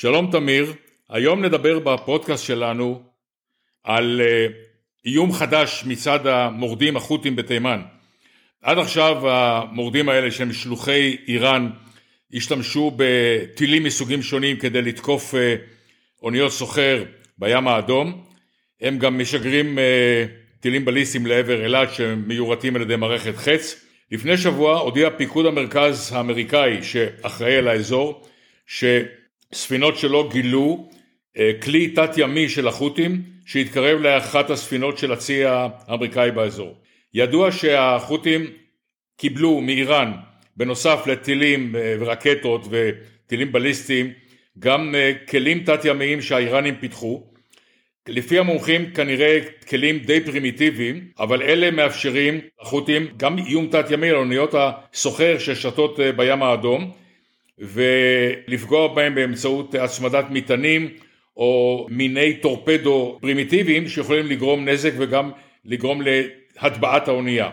[0.00, 0.72] שלום תמיר,
[1.08, 3.02] היום נדבר בפודקאסט שלנו
[3.84, 4.46] על אה,
[5.06, 7.80] איום חדש מצד המורדים החות'ים בתימן.
[8.62, 11.70] עד עכשיו המורדים האלה שהם שלוחי איראן
[12.34, 15.54] השתמשו בטילים מסוגים שונים כדי לתקוף אה,
[16.22, 17.04] אוניות סוחר
[17.38, 18.24] בים האדום.
[18.80, 20.24] הם גם משגרים אה,
[20.60, 23.84] טילים בליסטיים לעבר אילת שמיורטים על ידי מערכת חץ.
[24.12, 28.28] לפני שבוע הודיע פיקוד המרכז האמריקאי שאחראי על האזור
[29.52, 30.88] שספינות שלו גילו
[31.38, 36.74] אה, כלי תת ימי של החות'ים שהתקרב לאחת הספינות של הצי האמריקאי באזור.
[37.14, 38.46] ידוע שהחות'ים
[39.16, 40.12] קיבלו מאיראן
[40.56, 44.12] בנוסף לטילים אה, ורקטות וטילים בליסטיים
[44.58, 47.22] גם אה, כלים תת ימיים שהאיראנים פיתחו
[48.08, 54.16] לפי המומחים כנראה כלים די פרימיטיביים אבל אלה מאפשרים החות'ים גם איום תת ימי על
[54.16, 56.92] אוניות הסוחר ששטות אה, בים האדום
[57.58, 60.88] ולפגוע בהם באמצעות הצמדת מטענים
[61.36, 65.30] או מיני טורפדו פרימיטיביים שיכולים לגרום נזק וגם
[65.64, 66.00] לגרום
[66.62, 67.50] להטבעת האונייה.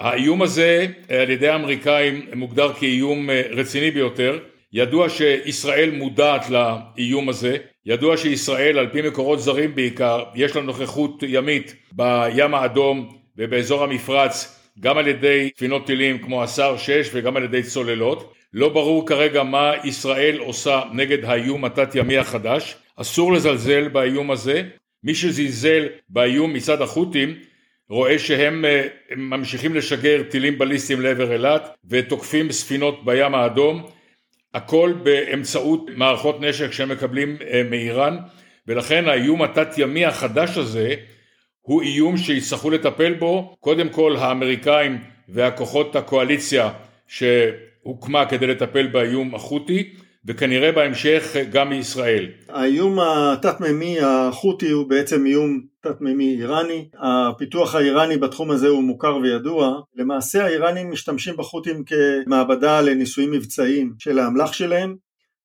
[0.00, 4.38] האיום הזה על ידי האמריקאים מוגדר כאיום אה, רציני ביותר.
[4.72, 7.56] ידוע שישראל מודעת לאיום הזה.
[7.86, 14.60] ידוע שישראל על פי מקורות זרים בעיקר יש לה נוכחות ימית בים האדום ובאזור המפרץ
[14.80, 19.42] גם על ידי ספינות טילים כמו הסער 6 וגם על ידי צוללות לא ברור כרגע
[19.42, 22.76] מה ישראל עושה נגד האיום התת ימי החדש.
[22.96, 24.62] אסור לזלזל באיום הזה.
[25.04, 27.34] מי שזלזל באיום מצד החות'ים
[27.88, 28.86] רואה שהם אה,
[29.16, 33.86] ממשיכים לשגר טילים בליסטיים לעבר אילת ותוקפים ספינות בים האדום
[34.54, 38.16] הכל באמצעות מערכות נשק שהם מקבלים אה, מאיראן.
[38.66, 40.94] ולכן האיום התת ימי החדש הזה
[41.60, 43.56] הוא איום שיצטרכו לטפל בו.
[43.60, 46.70] קודם כל האמריקאים והכוחות הקואליציה
[47.86, 49.92] שהוקמה כדי לטפל באיום החות'י
[50.26, 52.26] וכנראה בהמשך גם מישראל.
[52.48, 59.80] האיום התת-מימי החות'י הוא בעצם איום תת-מימי איראני, הפיתוח האיראני בתחום הזה הוא מוכר וידוע,
[59.96, 64.96] למעשה האיראנים משתמשים בחות'ים כמעבדה לניסויים מבצעיים של האמל"ח שלהם,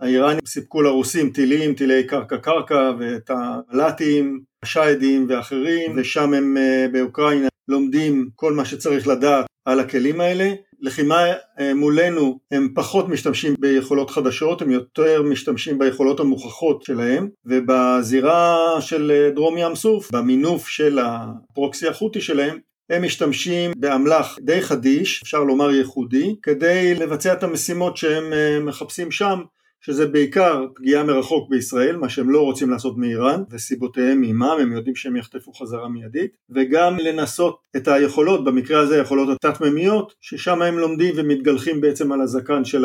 [0.00, 7.48] האיראנים סיפקו לרוסים טילים, טילי קרקע קרקע ואת המל"טים, השיידים ואחרים ושם הם אה, באוקראינה
[7.68, 10.52] לומדים כל מה שצריך לדעת על הכלים האלה
[10.84, 11.24] לחימה
[11.60, 19.12] אה, מולנו הם פחות משתמשים ביכולות חדשות, הם יותר משתמשים ביכולות המוכחות שלהם, ובזירה של
[19.14, 22.58] אה, דרום ים סוף, במינוף של הפרוקסי החוטי שלהם,
[22.90, 29.10] הם משתמשים באמל"ח די חדיש, אפשר לומר ייחודי, כדי לבצע את המשימות שהם אה, מחפשים
[29.10, 29.40] שם,
[29.86, 34.96] שזה בעיקר פגיעה מרחוק בישראל, מה שהם לא רוצים לעשות מאיראן, וסיבותיהם עימם, הם יודעים
[34.96, 41.14] שהם יחטפו חזרה מיידית, וגם לנסות את היכולות, במקרה הזה היכולות התת-ממיות, ששם הם לומדים
[41.16, 42.84] ומתגלחים בעצם על הזקן של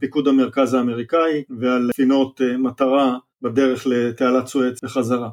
[0.00, 5.28] פיקוד המרכז האמריקאי ועל ספינות אה, מטרה בדרך לתעלת סואץ וחזרה.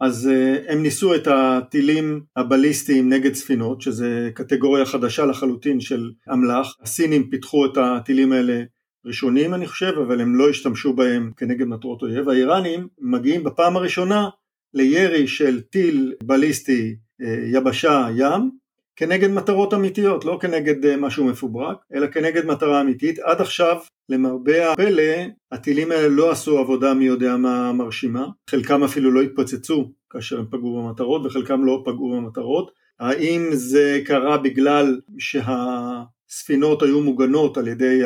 [0.00, 6.74] אז אה, הם ניסו את הטילים הבליסטיים נגד ספינות, שזה קטגוריה חדשה לחלוטין של אמל"ח.
[6.82, 8.62] הסינים פיתחו את הטילים האלה
[9.08, 12.28] ראשונים אני חושב, אבל הם לא השתמשו בהם כנגד מטרות אויב.
[12.28, 14.28] האיראנים מגיעים בפעם הראשונה
[14.74, 18.50] לירי של טיל בליסטי אה, יבשה ים,
[18.96, 23.18] כנגד מטרות אמיתיות, לא כנגד אה, משהו מפוברק, אלא כנגד מטרה אמיתית.
[23.18, 23.76] עד עכשיו,
[24.08, 25.12] למרבה הפלא,
[25.52, 30.46] הטילים האלה לא עשו עבודה מי יודע מה מרשימה, חלקם אפילו לא התפוצצו כאשר הם
[30.50, 32.70] פגעו במטרות וחלקם לא פגעו במטרות.
[33.00, 38.02] האם זה קרה בגלל שהספינות היו מוגנות על ידי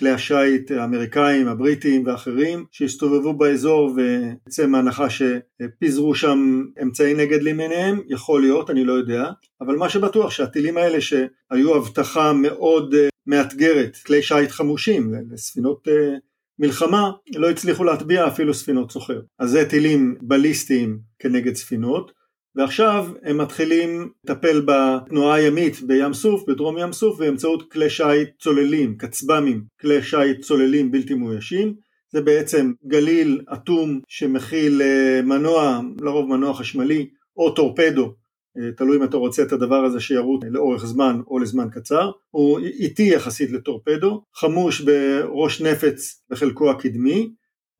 [0.00, 8.40] כלי השיט האמריקאים, הבריטים ואחרים שהסתובבו באזור ויצא מהנחה שפיזרו שם אמצעי נגד למיניהם, יכול
[8.40, 9.30] להיות, אני לא יודע,
[9.60, 16.14] אבל מה שבטוח שהטילים האלה שהיו הבטחה מאוד אה, מאתגרת, כלי שיט חמושים לספינות אה,
[16.58, 19.20] מלחמה, לא הצליחו להטביע אפילו ספינות סוחר.
[19.38, 22.19] אז זה טילים בליסטיים כנגד ספינות.
[22.56, 28.98] ועכשיו הם מתחילים לטפל בתנועה הימית בים סוף, בדרום ים סוף, באמצעות כלי שיט צוללים,
[28.98, 31.74] כצב"מים, כלי שיט צוללים בלתי מאוישים.
[32.12, 38.14] זה בעצם גליל אטום שמכיל אה, מנוע, לרוב מנוע חשמלי, או טורפדו,
[38.58, 42.58] אה, תלוי אם אתה רוצה את הדבר הזה שירוץ לאורך זמן או לזמן קצר, הוא
[42.58, 47.30] איטי יחסית לטורפדו, חמוש בראש נפץ בחלקו הקדמי,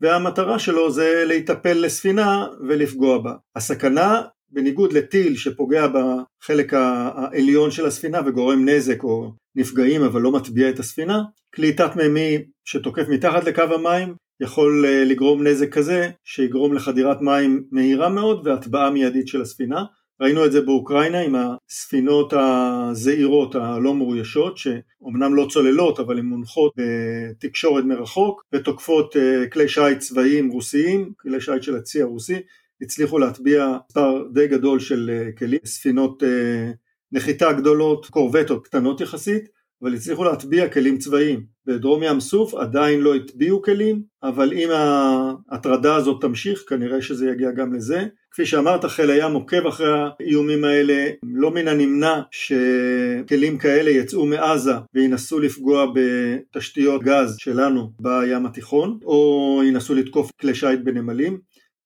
[0.00, 3.34] והמטרה שלו זה להיטפל לספינה ולפגוע בה.
[3.56, 10.70] הסכנה בניגוד לטיל שפוגע בחלק העליון של הספינה וגורם נזק או נפגעים אבל לא מטביע
[10.70, 11.22] את הספינה,
[11.54, 17.64] כלי תת מימי שתוקף מתחת לקו המים יכול אה, לגרום נזק כזה שיגרום לחדירת מים
[17.72, 19.84] מהירה מאוד והטבעה מיידית של הספינה.
[20.20, 26.72] ראינו את זה באוקראינה עם הספינות הזעירות הלא מאוישות, שאומנם לא צוללות אבל הן מונחות
[26.76, 32.40] בתקשורת מרחוק ותוקפות אה, כלי שיט צבאיים רוסיים, כלי שיט של הצי הרוסי,
[32.82, 36.70] הצליחו להטביע מספר די גדול של אה, כלים, ספינות אה,
[37.12, 39.48] נחיתה גדולות, קורבטות קטנות יחסית,
[39.82, 41.46] אבל הצליחו להטביע כלים צבאיים.
[41.66, 47.50] בדרום ים סוף עדיין לא הטביעו כלים, אבל אם ההטרדה הזאת תמשיך, כנראה שזה יגיע
[47.50, 48.04] גם לזה.
[48.30, 54.74] כפי שאמרת, חיל הים עוקב אחרי האיומים האלה, לא מן הנמנע שכלים כאלה יצאו מעזה
[54.94, 61.38] וינסו לפגוע בתשתיות גז שלנו בים התיכון, או ינסו לתקוף כלי שיט בנמלים.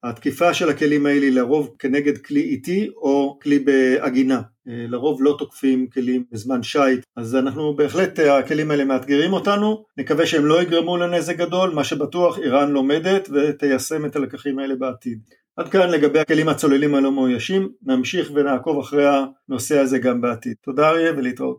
[0.04, 4.40] התקיפה של הכלים האלה היא לרוב כנגד כלי איטי או כלי בעגינה.
[4.68, 9.84] אה, לרוב לא תוקפים כלים בזמן שיט, אז אנחנו בהחלט, אה, הכלים האלה מאתגרים אותנו,
[9.98, 15.18] נקווה שהם לא יגרמו לנזק גדול, מה שבטוח איראן לומדת ותיישם את הלקחים האלה בעתיד.
[15.56, 19.06] עד כאן לגבי הכלים הצוללים הלא מאוישים, נמשיך ונעקוב אחרי
[19.48, 20.54] הנושא הזה גם בעתיד.
[20.62, 21.52] תודה אריה ולהתראות.